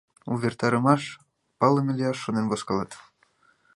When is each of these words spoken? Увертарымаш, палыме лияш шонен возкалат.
Увертарымаш, 0.33 1.03
палыме 1.59 1.91
лияш 1.97 2.17
шонен 2.23 2.45
возкалат. 2.51 2.91